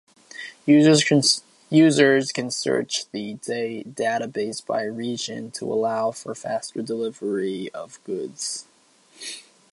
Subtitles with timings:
[0.65, 8.65] Users can search the database by region to allow for faster delivery of goods.